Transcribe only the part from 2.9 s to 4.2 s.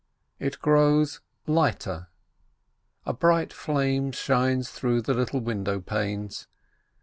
a bright flame